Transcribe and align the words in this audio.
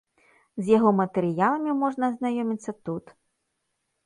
З 0.61 0.71
яго 0.77 0.93
матэрыяламі 1.01 1.75
можна 1.83 2.03
азнаёміцца 2.11 2.71
тут. 2.91 3.05